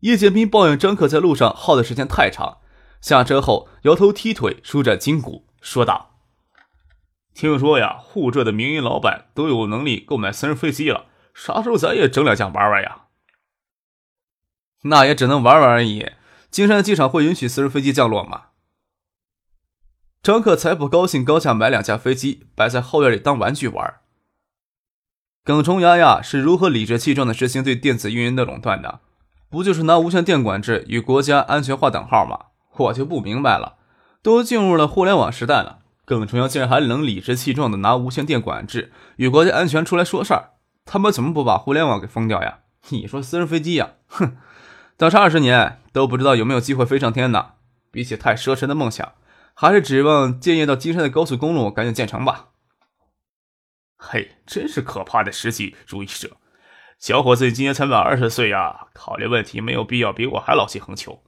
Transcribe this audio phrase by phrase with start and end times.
[0.00, 2.58] 叶建斌抱怨张克在路上耗的时间太长，
[3.00, 6.18] 下车后摇头踢腿，舒展筋骨，说道
[7.34, 13.06] ：“听说呀，沪浙的民营老板都有能力购买私人飞机了，啥时候咱也整两架玩玩呀
[14.84, 16.12] ？”“那也只能玩玩而已。
[16.50, 18.46] 金山机场会允许私人飞机降落吗？”
[20.22, 24.00] 张克才不高兴，高价买两架飞机摆在后院里当玩具玩。
[25.44, 29.00] 耿崇牙牙是如何理直气壮的实行对电子运营的垄断的？
[29.50, 32.46] 不就是拿无线电管制与国家安全划等号吗？
[32.76, 33.78] 我就不明白了，
[34.22, 40.50] 都进入了互联网时代了，耿崇阳竟然还能理直气壮的拿无线电管制与国家安全出来说事儿，
[40.84, 42.60] 他们怎么不把互联网给封掉呀？
[42.90, 44.36] 你说私人飞机呀，哼，
[44.96, 47.54] 等上二十年都不知道有没有机会飞上天呢？
[47.90, 49.12] 比起太奢侈的梦想，
[49.52, 52.50] 还是指望建业到金山的高速公路赶紧建成吧。
[53.98, 56.36] 嘿，真是可怕的实际主义者。
[57.00, 61.22] 小伙子，你今年才满二十岁呀，考虑问题没有必要比我还老气横秋，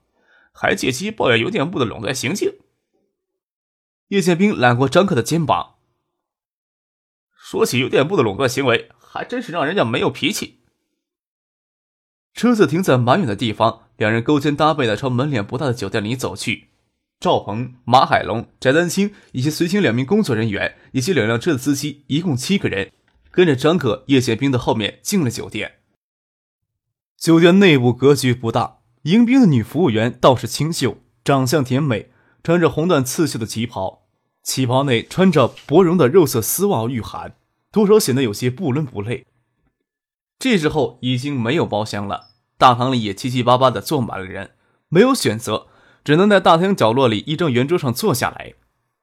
[0.53, 2.53] 还借机抱怨邮电部的垄断行径。
[4.09, 5.77] 叶剑兵揽过张克的肩膀，
[7.35, 10.59] 说起邮电部的垄断行为，还真是让人家没有脾气。
[12.35, 16.69] 车子停在蛮远的地方，两人勾肩搭背的朝门脸不大的酒店里走去。
[17.19, 22.91] 赵鹏、马海龙、翟丹青以及随行两名工作人员以及两辆车的司机，一共七个人。
[23.33, 25.79] 跟着张可、叶剑兵的后面进了酒店。
[27.17, 32.11] 酒店内部格局不大，迎宾的女服务员倒是清秀，长相甜美，
[32.43, 34.03] 穿着红缎刺绣的旗袍，
[34.43, 37.35] 旗袍内穿着薄绒的肉色丝袜御寒，
[37.71, 39.25] 多少显得有些不伦不类。
[40.37, 42.27] 这时候已经没有包厢了，
[42.59, 44.51] 大堂里也七七八八的坐满了人，
[44.89, 45.65] 没有选择，
[46.03, 48.53] 只能在大厅角落里一张圆桌上坐下来。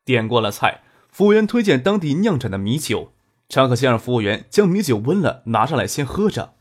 [0.04, 3.12] 点过了菜，服务员推荐当地酿产的米酒。
[3.50, 6.54] 张克先让服务员将米酒温了，拿上来先喝着。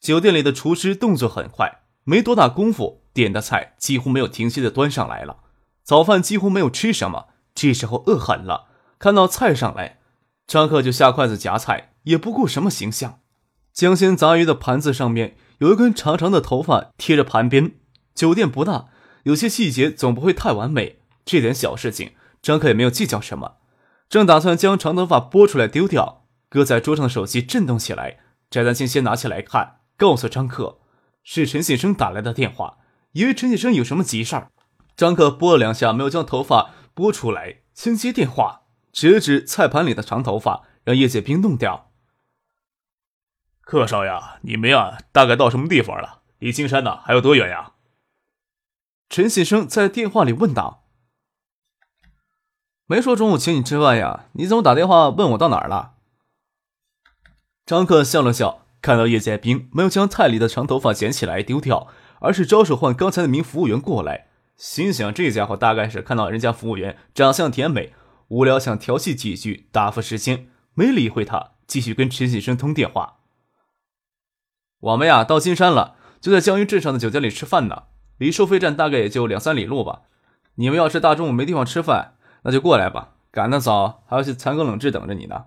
[0.00, 5.38] 酒店里的厨师动作很快，没多大功夫，点的菜几乎没有停歇的端上来了。
[5.84, 8.66] 早饭几乎没有吃什么，这时候饿狠了，
[8.98, 10.00] 看到菜上来，
[10.48, 13.20] 张克就下筷子夹菜，也不顾什么形象。
[13.72, 17.76] 江鲜杂鱼的盘子上面有一根长长的头发贴着盘边。
[18.12, 18.88] 酒店不大，
[19.22, 22.10] 有些细节总不会太完美，这点小事情，
[22.42, 23.58] 张克也没有计较什么。
[24.12, 28.18] 正打算将长头发拨出来丢掉，搁在桌上的手机震动起来。
[28.50, 30.80] 翟丹青先拿起来看，告诉张克
[31.24, 32.76] 是陈先生打来的电话，
[33.12, 34.50] 以为陈先生有什么急事儿。
[34.94, 41.90] 张克拨了两下，没有将头发拨出来，先接电话，指了指菜盘里的长头发，让叶剑兵弄掉。
[43.62, 44.12] 克少爷，
[44.42, 46.20] 你们呀，大概到什么地方了？
[46.38, 47.72] 离金山呢还有多远呀？
[49.08, 50.81] 陈先生在电话里问道。
[52.86, 54.26] 没说中午请你吃饭呀？
[54.32, 55.92] 你怎么打电话问我到哪儿了？
[57.64, 61.86] 张克笑了笑，看到叶剑兵没有将菜里的长头发捡起来丢掉，
[62.18, 64.26] 而是招手唤刚才那名服务员过来，
[64.56, 67.94] 心想这家伙大概是看到人家服务员长相甜美，
[68.28, 73.18] 无聊想调戏几句打发时间，没理会他，继续跟陈先生通电话。
[74.80, 77.84] 我们呀到金山了，就在江阴镇上的酒店里吃饭呢，
[78.18, 80.02] 离收费站大概也就两三里路吧。
[80.56, 82.16] 你们要是大中午没地方吃饭。
[82.42, 85.46] 那就过来吧，赶得早，还要去残羹冷炙等着你呢。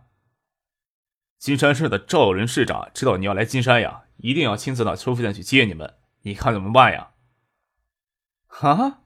[1.37, 7.11] 金山市的赵有伦市长知道你要来金山呀，一定要亲自到收费站去接你们，你看怎么办呀？
[8.47, 9.01] 哈？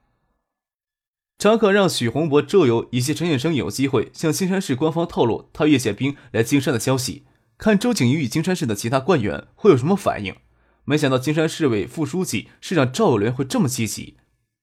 [1.36, 7.26] 张克让许洪博、周游以及陈先生有机会向金山市官方透露他叶宪兵来金山的消息，
[7.58, 10.36] 看周景瑜与金山市的其他官员会有什么反应。
[10.84, 14.18] 没想到金山市委副书记、市长赵有伦会这么积极，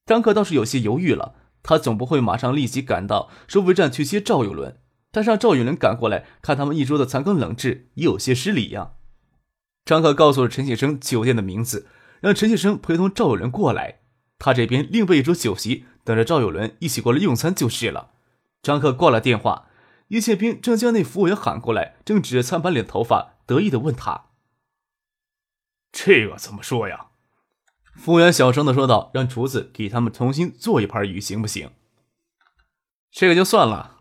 [0.05, 1.35] 张克倒是有些犹豫了。
[1.67, 4.79] 他总不会马上立即赶到收费站去接赵有伦，
[5.11, 8.93] 但让赵有伦赶过来看他们一桌的残羹冷炙，也有些失礼呀。
[9.83, 11.87] 张克告诉了陈先生酒店的名字，
[12.21, 13.99] 让陈先生陪同赵有伦过来。
[14.39, 18.11] 他这边另备一桌酒席，等着赵有伦一起过来用餐就是了。
[18.63, 19.67] 张克挂了电话，
[20.07, 24.27] 叶宪兵正将那服务员喊过来，正指着餐盘里的头发得意的问他
[25.91, 27.06] ：“这个怎么说呀？”
[27.97, 31.71] 服务员小声的说道：“让厨子给他们重新做一盘鱼，行不行？”
[33.11, 33.97] 这个就算了。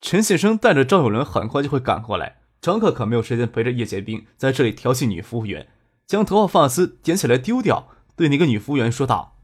[0.00, 5.68] 陈先生带着赵有伦很快就会赶过来，张克可没有时间陪着叶剑兵在这里调戏女服务员，
[6.06, 9.36] 将头发发丝捡起来丢掉，对那个女服务员说道：“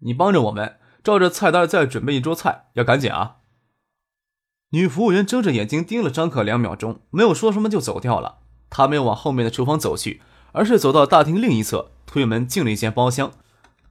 [0.00, 3.38] 你帮着我们，照着菜单再准备一桌菜，要赶紧啊！
[4.70, 8.40] 女服务员睁着眼睛盯了张可两秒钟，没有说什么就走掉了。
[8.68, 10.20] 她没有往后面的厨房走去，
[10.52, 13.32] 而是走到大厅另一侧，推门进了一间包厢。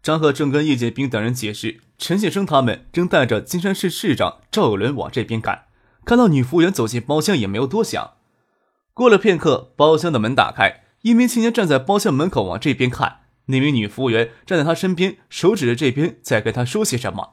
[0.02, 5.66] 张可正跟叶剑兵等人解释，陈先生他们正带着金山市市长赵有伦往这边赶。
[6.06, 8.12] 看到女服务员走进包厢，也没有多想。
[8.94, 13.24] 过了片刻，包厢的门打开，一名青年站在包厢门口往这边看。
[13.48, 17.32] 那名女服务员站在他身边，手指着这边，在跟他说些什么。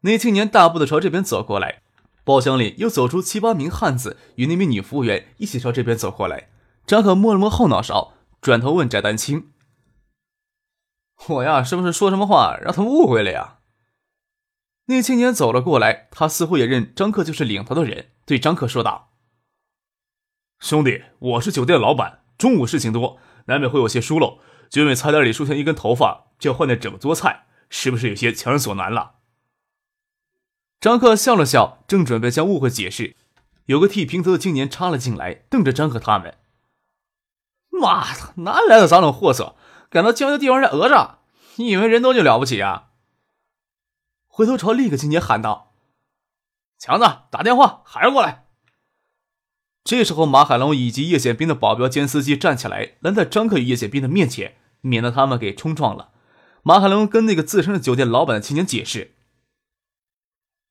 [0.00, 1.82] 那青年大步的朝这边走过来。
[2.24, 6.48] 包厢里又走出七八名汉子，与那名女服务员一起朝这边走过来。
[6.84, 9.46] 张可摸了摸后脑勺，转头问翟丹青
[11.26, 13.58] ：“我呀，是不是说什么话让他们误会了呀？”
[14.86, 19.12] 那青年走了过来，他似乎也认张克就是领头的人，对张克说道
[20.60, 24.40] ：“兄弟，我是酒店老板，中午事情多，难免会有些疏漏。
[24.70, 29.16] 就因为菜单里出现一根头发，就要换掉整桌菜，是不是有些强人所难了？”
[30.80, 33.16] 张克笑了笑，正准备将误会解释，
[33.66, 36.38] 有个剃平头的青年插了进来，瞪着张克他们
[37.68, 39.56] ：“妈的，哪里来的杂种货色，
[39.90, 41.18] 赶到江的地方来讹诈？
[41.56, 42.90] 你以为人多就了不起啊？”
[44.26, 45.74] 回头朝另一个青年喊道
[46.78, 48.46] ：“强子，打电话喊人过来。”
[49.84, 56.10] 这时候，马海龙以及叶显兵的保镖兼司机站起来，拦在张克与叶显兵的面前，免得他们给冲撞了。
[56.62, 59.14] 马海龙跟那个自称是酒店老板的青年解释。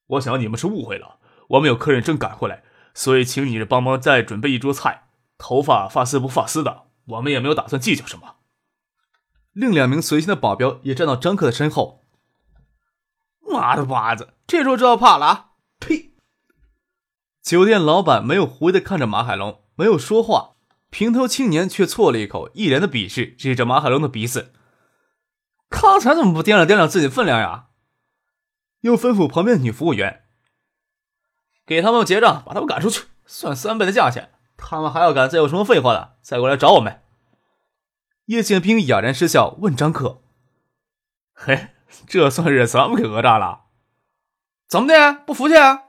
[0.05, 1.17] 我想你们是误会了，
[1.47, 2.63] 我们有客人正赶回来，
[2.93, 5.09] 所以请你帮忙再准备一桌菜。
[5.37, 8.36] 头发发丝不发丝的，我们也没有打算计较什么。
[9.57, 12.05] 另两名随行的保镖也站到张克的身后。
[13.41, 15.45] 妈的巴子，这时候知道怕了啊！
[15.79, 16.11] 呸！
[17.41, 20.57] 酒店老板没有狐疑的看着马海龙，没有说话。
[20.91, 24.53] 平头青年却啜了一口，一脸的鄙视，指着马海龙的鼻子
[25.69, 27.69] ：“刚才怎么不掂量掂量自己分量呀？”
[28.81, 30.25] 又吩咐旁边的女服务员
[31.65, 34.29] ：“给他们结账，把他们赶出去，算三倍的价钱。
[34.55, 37.01] 他们还要敢再有什么废话的，再过来找我们。”
[38.27, 40.21] 叶剑兵哑然失笑，问张克
[41.33, 41.69] ：“嘿，
[42.05, 43.67] 这算是咱们给讹诈了？
[44.67, 45.23] 怎么的？
[45.25, 45.83] 不服气？”啊？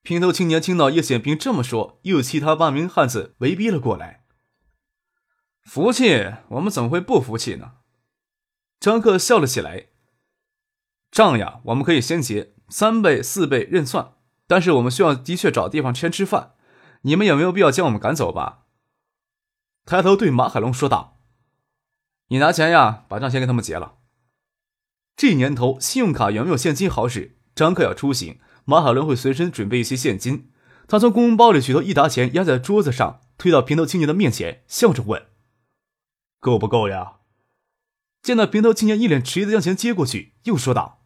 [0.00, 4.24] 平头青年听到叶剑兵这么说，又其他八名汉子围逼了过来。
[5.64, 6.32] 服气？
[6.48, 7.72] 我们怎么会不服气呢？
[8.80, 9.88] 张克笑了起来。
[11.10, 14.14] 账呀，我们可以先结三倍、四倍认算，
[14.46, 16.54] 但是我们需要的确找地方先吃饭。
[17.02, 18.65] 你们也没有必要将我们赶走吧？
[19.86, 21.20] 抬头对马海龙说道
[22.26, 23.98] ：“你拿钱呀，把账先给他们结了。
[25.14, 27.38] 这年头，信用卡有没有现金好使？
[27.54, 30.50] 张克要出行，马海龙会随身准备一些现金。
[30.88, 35.26] 他从公文包里取出一沓钱，压在桌子上，推到平头青年的面前，笑着问
[36.40, 37.18] ：‘够不够呀？’
[38.20, 41.04] 见到平头青年一脸迟疑的将钱接过去，又说道。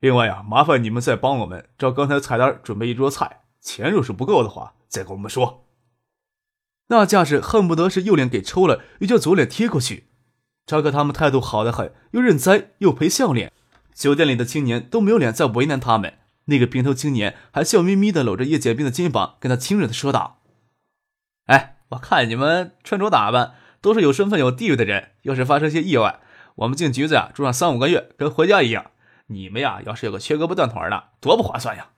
[0.00, 3.44] 另外呀，麻烦你们再帮我们照刚才菜单准备一桌菜。
[3.60, 5.63] 钱若是不够的话，再跟我们说。
[6.88, 10.08] 那架势恨不得是右脸给抽了，又叫左脸贴过去。
[10.66, 13.52] 张克他们态度好的很，又认栽又赔笑脸。
[13.94, 16.18] 酒店里的青年都没有脸再为难他们。
[16.46, 20.42] 那个平头青年还笑眯眯的搂着叶剑兵的肩膀，跟他亲热的说道
[21.46, 26.20] ：“哎，我看你们穿着打扮都是有身份有地位的人，要是发生些意外，
[26.56, 28.90] 我们进局子呀住上三五个月，跟回家一样。”
[29.28, 31.92] 你们呀，要是有个缺胳膊断腿的，多不划算呀！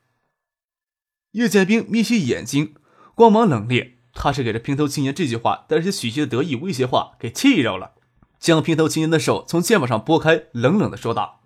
[1.32, 2.76] 叶剑兵眯起眼睛，
[3.16, 3.95] 光芒冷冽。
[4.18, 7.92] 他是给这平头青年这句话带着些许气的得意威胁话给气着了，
[8.40, 11.42] 将平头青年的手从肩膀上拨开，冷冷的说道：“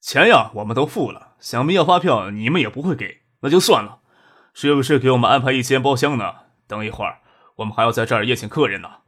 [0.00, 4.00] 钱呀，我们都付了，想必要发票你们也不会给，那就算了。
[4.52, 6.34] 是不是给我们安排一间包厢呢？
[6.66, 7.20] 等一会儿
[7.56, 8.98] 我们还要在这儿宴请客人呢。”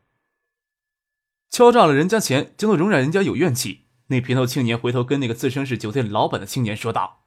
[1.50, 3.86] 敲诈了人家钱，就能容忍人家有怨气？
[4.06, 7.24] 那平头青年回头跟那个自称是酒店老板的青年说道：“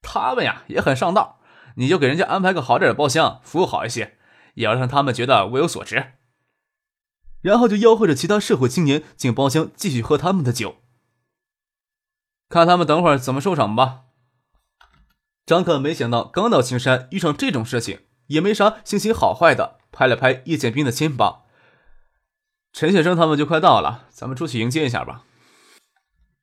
[0.00, 1.37] 他们呀也很上道，
[1.78, 4.18] 你就给人家安排个好点的包厢，服务好一些，
[4.54, 6.12] 也要让他们觉得物有所值。”
[7.40, 10.78] 然后就吆喝着其他社会青年进包厢继续喝他们的酒。
[12.48, 14.00] 看他们等会儿怎么收场吧。
[15.46, 21.44] 张可没想到刚到青山遇上这种事情，也没啥心情好坏的，拍了拍叶剑兵的肩膀
[22.74, 25.24] ：“陈先生他们就快到了，咱们出去迎接一下吧。”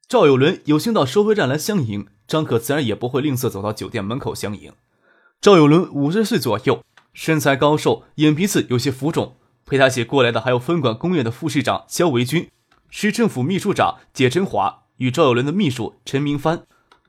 [0.08, 4.74] 赵有伦有幸到收费站来相迎，张可自然也不会吝啬走到酒店门口相迎。
[5.46, 6.84] 赵有伦五十岁左右，
[7.14, 9.38] 身材高瘦，眼皮子有些浮肿。
[9.64, 12.50] 陪他一起过来的还有分管工业的副市长肖维军，
[12.90, 16.64] 市政府秘书长解振华与赵有伦的秘书陈明帆。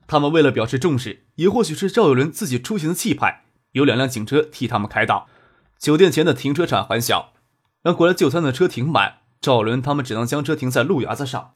[0.07, 5.29] 他们为了表示重视，也或许是赵有伦自己出行的气派，有两辆警车替他们开道。
[5.79, 7.33] 酒店前的停车场很小，
[7.83, 9.21] 让过来就餐的车停满。
[9.41, 11.53] 赵伦他们只能将车停在路牙子上。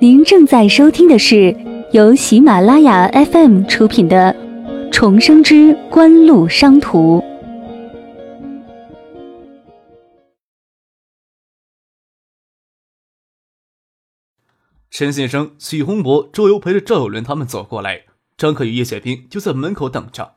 [0.00, 1.56] 您正在收听的是
[1.90, 4.32] 由喜马拉雅 FM 出品的
[4.92, 7.18] 《重生之官路商途》。
[14.88, 18.04] 陈先生、许洪博、周游陪着赵有伦他们走过来，
[18.36, 20.36] 张克与叶雪冰就在门口等着。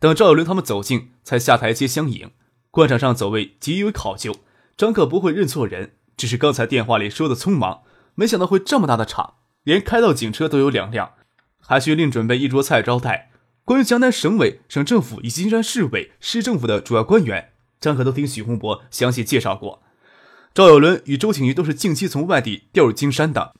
[0.00, 2.30] 等赵有伦他们走近，才下台阶相迎。
[2.70, 4.36] 官场上走位极为考究，
[4.74, 7.82] 张克不会认错人，只是刚才电话里说的匆忙，
[8.14, 11.12] 没想到会这么大的场，连开到警车都有两辆，
[11.60, 13.30] 还需另准备一桌菜招待。
[13.64, 19.82] 关于江南省委、省政府以及金山市委、市政府的主要官员，张克都听许洪博详细介绍过。
[20.52, 23.54] 赵有伦与周景瑜都是近期从外地调入金山的。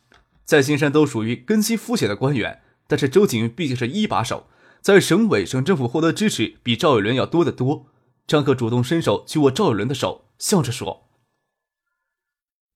[0.44, 4.48] 在金山都属于根基肤浅的官员，但是周景瑜毕竟是一把手，
[4.80, 7.86] 在省委省政府获得支持比赵有伦要多得多。
[8.26, 11.08] 张克主动伸手去握赵有伦的手，笑着说：“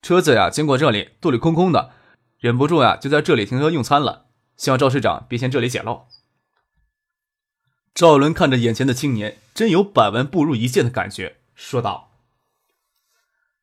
[0.06, 1.90] 车子呀，经过这里，肚里空空的，
[2.38, 4.26] 忍不住呀，就在这里停车用餐了。
[4.56, 6.02] 希望赵市长别嫌这里简陋。”
[7.92, 12.12] 赵伦看着眼前的青年，真有百闻不如一见的感觉，说道。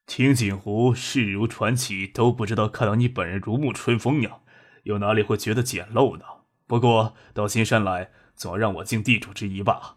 [0.05, 4.39] 听锦湖势如传奇，都不知道看到你本人如沐春风呀，
[4.83, 6.25] 又哪里会觉得简陋呢？
[6.67, 9.95] 不过到新山来，总要让我尽地主之谊吧。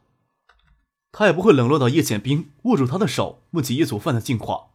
[1.10, 4.68] 他也不会冷落到叶剑兵，握住他的手，问起叶祖范的近况。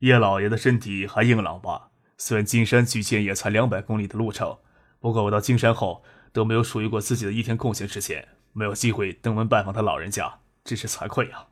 [0.00, 1.88] 叶老爷的身体还硬朗吧？
[2.18, 4.58] 虽然金山距县也才两百公里的路程，
[5.00, 11.48] 不过我到金山后都没有属于过自己的一天空闲时间，没有机会登门拜访他老人家，真是惭愧啊。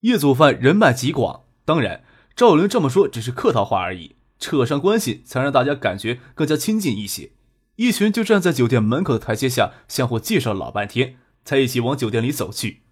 [0.00, 2.04] 叶祖范人脉极广，当然
[2.36, 7.32] 赵伦这么说只是客套话而已，扯上关系才让大家感觉更加亲近一些。
[7.76, 12.82] 一群就站在酒店门口的台阶下，相互介绍了老半天，才一起往酒店里走去。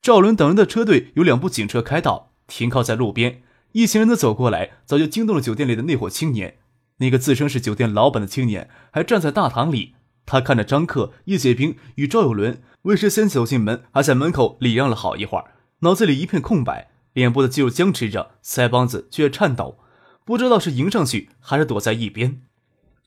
[0.00, 3.42] 赵伦等人的车队有两部警车开道，停靠在路边。
[3.72, 6.58] 一行人的走过来，早就惊动了酒店里的那伙青年。
[6.98, 9.94] 那个自称是酒店老板的青年还站在大堂里，
[10.26, 15.52] 他看着张克、叶解平与赵有伦，为师先走进门，还在门口礼让了好一会儿。
[15.80, 19.78] 脑子里一片空白，脸部的肌肉僵持着，腮帮子却颤抖，
[20.24, 22.42] 不知道是迎上去还是躲在一边。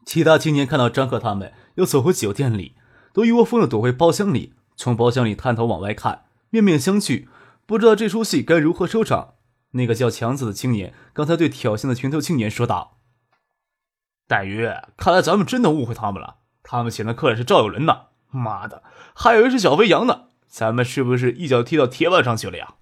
[0.04, 2.74] 其他青年看到张克他们又走回酒店里，
[3.14, 7.28] 都一窝蜂的躲回包厢里，从包厢里探头往外看，面面相觑，
[7.66, 9.36] 不知道这出戏该如何收场。
[9.76, 12.98] 那个叫强子的青年刚才对挑衅的群头青年说道
[14.28, 18.08] ：“黛玉，看来咱们真的误会他们了，他们请的客人是赵有伦呢。
[18.30, 22.76] 妈的，还以为是小飞羊呢。”咱们是不是一脚踢到铁板上去了呀？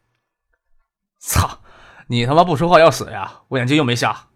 [1.18, 1.62] 操！
[2.08, 3.42] 你他妈不说话要死呀！
[3.48, 4.28] 我眼睛又没瞎。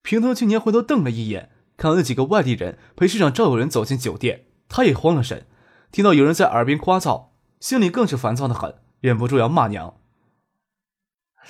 [0.00, 5.46] 平头青年回头瞪了一眼，看到那几个外地人陪市长赵有人走进酒店，他也慌了神。
[5.92, 9.98] 听到有人在耳边夸噪，心里更是烦躁的很，忍不住要骂娘：“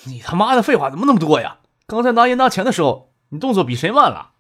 [0.05, 1.59] 你他妈的废话怎么那么多呀？
[1.87, 4.33] 刚才拿烟拿钱的时候，你动作比谁慢了？”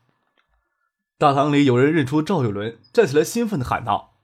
[1.18, 4.18] 大堂里有人认出赵有伦，站起来兴奋的喊道。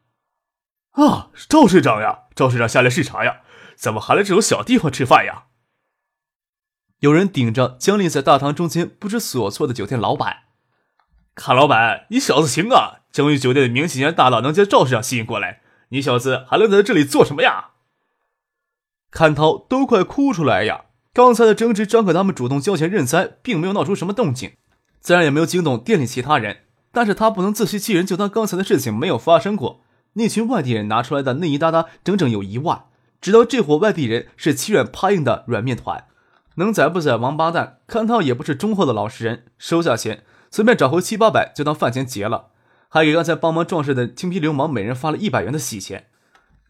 [0.90, 2.24] 啊，赵市长呀！
[2.34, 3.40] 赵市长下来视察呀？
[3.74, 5.44] 怎么还来这种小地方吃饭呀？
[6.98, 10.42] 有人顶着僵立在大堂中间不知所措的酒店老板，
[11.34, 13.00] 看老板，你小子行啊！
[13.10, 17.70] 江玉酒店的名气竟然大佬能将赵市长吸引过来，你小子还愣在这里做什么呀？
[19.10, 20.84] 看涛都快哭出来呀！
[21.14, 24.52] 刚才的争执，张可他们主动交钱认栽，并没有闹出什么动静，
[24.99, 26.61] 自然也没有惊动店里其他人。
[26.90, 29.83] 但是他不能自欺欺人，就当刚才的事情没有发生过。
[30.14, 32.85] 那群外地人拿出来的内衣搭搭整整有一万，
[33.21, 36.07] 知道这伙外地人是欺软怕硬的软面团，
[36.54, 37.81] 能宰不宰王八蛋？
[37.87, 42.47] 看他也不是忠厚的老实人，收下钱，随便找回七八百就当饭钱结了，
[42.88, 46.07] 还给刚才帮忙壮士的青皮流氓每人发了一百元的喜钱。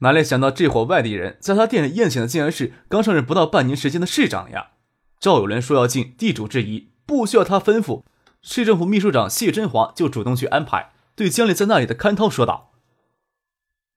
[0.02, 4.72] 哪里想到这伙外地人在他店里宴请的竟然是刚上任不到半年时间的市长呀？
[5.20, 8.02] 赵有伦说要尽地主之谊，不需要他吩咐，
[8.42, 12.72] 市政府秘书长谢振华就主动去安排，对僵立在那里的勘涛说道。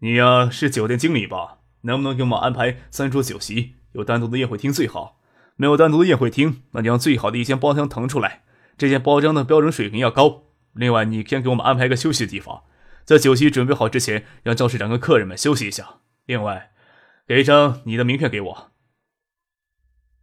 [0.01, 1.57] 你呀是酒店经理吧？
[1.81, 3.73] 能不能给我们安排三桌酒席？
[3.93, 5.19] 有单独的宴会厅最好。
[5.55, 8.43] 没有单独的宴会厅，那就让最好的一间包厢腾出来。
[8.77, 10.43] 这间包厢的标准水平要高。
[10.73, 12.61] 另外，你先给我们安排个休息的地方，
[13.05, 15.99] 在酒席准备好之前，让赵市长跟客人们休息一下。
[16.25, 16.71] 另外，
[17.27, 18.71] 给一张你的名片给我。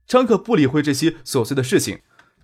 [0.07, 2.03] 张克不理会这些琐碎的事情。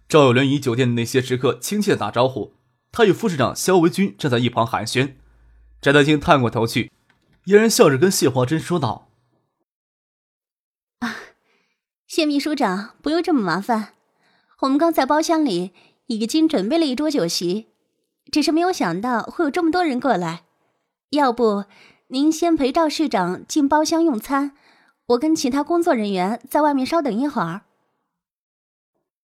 [0.09, 2.55] 赵有伦与酒店的那些食客亲切的打招呼，
[2.91, 5.17] 他与副市长肖维军站在一旁寒暄。
[5.83, 6.91] 翟德清探过头去。
[7.45, 9.11] 嫣然笑着跟谢华珍说道
[11.01, 11.17] ：“啊，
[12.07, 13.95] 谢秘书长，不用这么麻烦。
[14.61, 15.73] 我们刚在包厢里
[16.07, 17.69] 已经准备了一桌酒席，
[18.31, 20.45] 只是没有想到会有这么多人过来。
[21.11, 21.65] 要不
[22.09, 24.57] 您先陪赵市长进包厢用餐，
[25.07, 27.63] 我跟其他工作人员在外面稍等一会儿。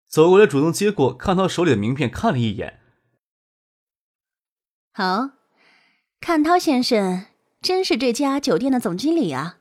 [0.07, 2.79] 走过来，主动接过，看他手里的名片，看了一眼。
[4.91, 5.29] 好，
[6.19, 7.27] 看涛先生
[7.61, 9.57] 真是这家酒店的总经理啊！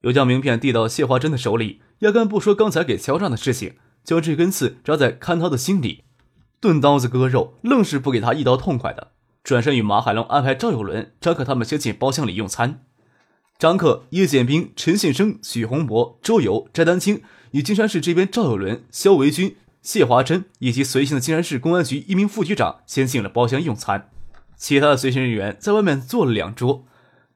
[0.00, 6.04] 又将名片递到谢华珍的手里，压根不说刚才给乔让的事情，将这根刺扎在看涛的心里，
[6.60, 9.12] 钝刀子割肉，愣是不给他一刀痛快的。
[9.44, 12.84] 转身与马海龙安排赵有伦、张克他们先进包厢里用餐。
[13.58, 17.22] 张克、叶剑兵、陈信生、许洪博、周游、翟丹青。
[17.52, 24.10] 与金山市这边赵有伦、肖维军、谢华珍以及随行的金山市公安局一名副局长先进了包厢用餐，
[24.56, 26.84] 其他的随行人员在外面坐了两桌。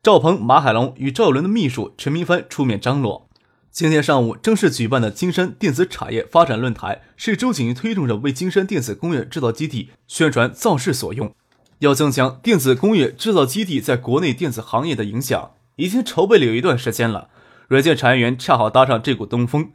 [0.03, 3.27] 赵鹏、马海龙与赵有伦的秘书陈明帆出面张罗。
[3.73, 11.35] 今天上午正式举办的金山电子产业发展论坛，是周景瑜推动着为金山电子工业制造基地宣传造势所用，
[11.79, 17.31] 要增强电子工业制造基地在国内电子行业的影响，已经筹备了有一段时间了。
[17.67, 19.71] 软件产业园恰好搭上这股东风。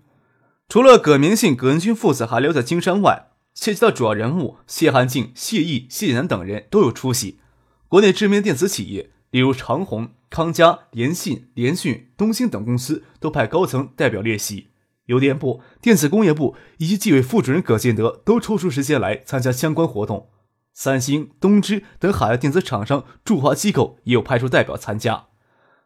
[0.70, 7.40] 除了葛明信、葛恩军父子还留在金山外，其他主要人物谢汉静、谢毅、谢楠等人都有出席。
[7.88, 14.68] 国内知名电子企业，例如长虹、康佳、联信、联讯、东兴等公司都派高层代表列席。
[15.06, 20.30] 邮电部、电子工业部以及纪委副主任葛建德都抽出时间来参加相关活动。
[20.74, 25.28] 三星、东芝等海外电子厂商驻华机构也有派出代表参加。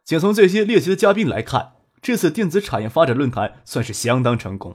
[0.04, 1.72] 仅从这些列席的嘉宾来看。
[2.02, 4.74] 这次电子产业发展论坛算是相当成功。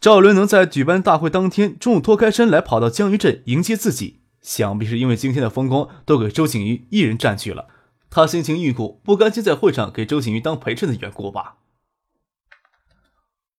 [0.00, 7.66] 赵伦能在举办大会当天中午脱开身来跑到江鱼镇迎接自己，想必是因为今天的风光都给周景瑜一人占据了，
[8.14, 11.56] 他心情郁苦，不甘心在会上给周景瑜当陪衬的缘故吧。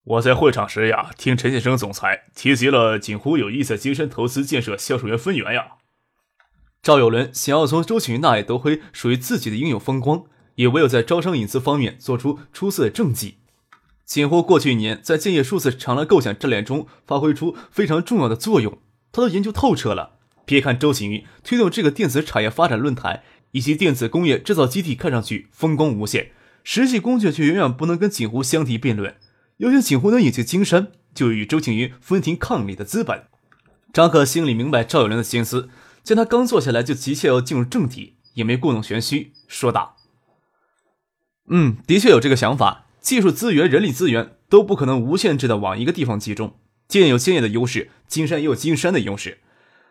[0.03, 5.77] 我在会场时呀，听陈先生总裁提及了锦湖有意在金山投资建设销售员分园呀。
[6.83, 10.25] 赵有伦想要从周景瑜那里夺回属于自己的应有风光。
[10.55, 13.39] 也唯有在招商引资方面做出出色的政绩。
[14.05, 18.77] 锦湖过去一年在建业数字长廊构想战略中发挥出非常重要的作用，
[19.11, 20.19] 他都研究透彻了。
[20.45, 26.31] 别看周景瑜推动这个电子产业发展论坛以及电子工业制造基地，看上去风光无限，
[26.63, 29.15] 实际工具却远远不能跟锦湖相提并论。
[29.57, 33.23] 要想锦湖能引进金山，就与周景云分庭抗礼的资本。
[33.93, 35.69] 张克心里明白赵有良的心思，
[36.03, 39.95] 见他刚坐下来就急切要进入正题，也没故弄玄虚，说道。
[41.47, 42.87] 嗯，的确有这个想法。
[42.99, 46.55] 技术资源、人力资源都不可能无限制的往一个地方集中。
[46.87, 49.39] 建有建业的优势，金山也有金山的优势。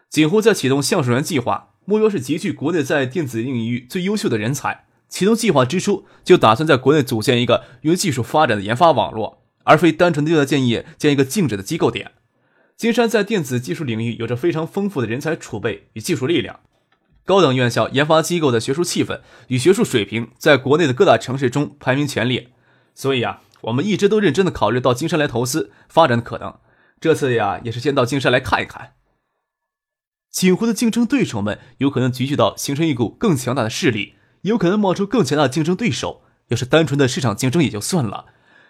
[0.09, 4.85] 锦湖在启动橡树园计划，目标是集聚国内在电子领域最优秀的人才。
[5.09, 12.13] 启动计划之初，就打算在国内组建一个用技术发展的研发网络，而非单纯的就在建业建一个静止的机构点。
[12.77, 16.61] 金山在电子技术领域有着非常丰富的人才储备与技术力量。
[17.25, 22.49] 高等院校研发机构的学术气氛与学术水平，在国内的各大城市中排名前列，
[22.95, 26.55] 所以啊，我们一直都认真的考虑到金山来投资发展的可能。
[26.99, 28.93] 这次呀，也是先到金山来看一看。
[30.33, 36.23] 锦湖的竞争对手们有可能集聚到，形成一股更强大的势力，有可能冒出更强大的竞争对手。
[36.49, 38.25] 要是单纯的市场竞争也就算了，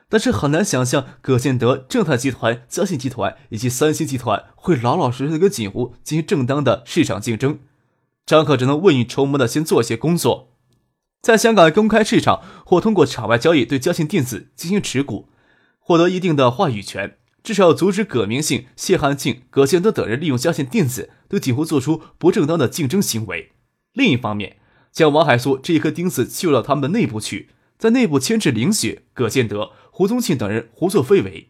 [0.08, 7.60] 但是很难想象葛建德、正泰集团、嘉信集团以及三星集团会老老实实的跟锦湖进行正当的市场竞争。
[8.26, 10.52] 张克只能未雨绸缪的先做些工作，
[11.20, 15.28] 在香港公开市场或通过场外交易对嘉信电子进行持股，
[15.78, 23.52] 获得一定的话语权，至少要阻止葛明信、谢汉庆、葛建德等人利用嘉信电子对锦湖做出不正当的竞争行为。
[23.94, 24.58] 另一方面，
[24.92, 31.48] 将王海苏这一颗钉子锯到他们的内部去，在内部牵制林雪、葛建德、胡宗庆等人胡作非为。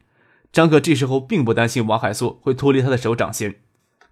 [0.52, 3.56] 张克这时候并不担心王海苏会脱离他的手掌心。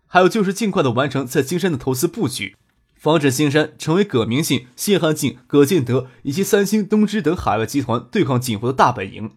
[0.08, 2.56] 还有就是尽快的完成在金山的投资布局，
[2.96, 9.30] 防止金山成为葛明信、谢汉进、葛建德以及三星、东芝等海外集团对抗锦湖的大本营。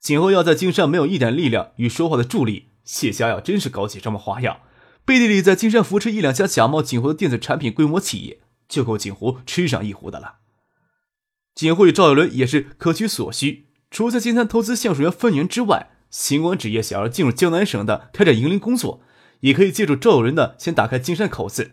[0.00, 4.60] 今后要在金山没有一点力量与说话的助力，谢家要真是搞起什么花样，
[5.08, 10.34] 背地里在金山扶持一两家假冒锦湖的电子产品规模企业，就够锦湖吃上一壶的了。
[11.54, 19.00] 锦湖与赵有伦也是各取所需，除了在金山投资橡树园分园之外，星光纸业想要进入江南省的开展营林工作。
[19.40, 21.70] 也可以借助赵有伦的先打开金山口子。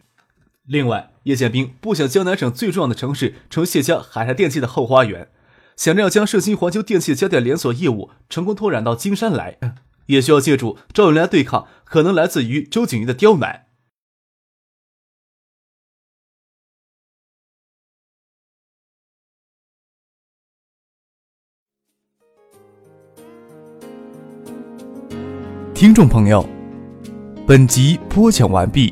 [0.65, 5.27] 另外，叶剑兵不想江南省最重要的城市成谢家海泰电器的后花园，
[5.75, 9.57] 想着要将盛兴环球电器家电连锁业务成功拓展到金山来，
[10.05, 13.67] 也需要借助赵有伦来对抗可能来自于周景瑜的刁难。
[25.73, 26.45] 听众朋友。
[27.47, 28.91] 本集播讲完毕，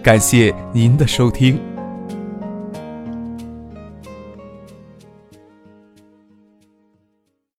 [0.00, 1.73] 感谢您的收听。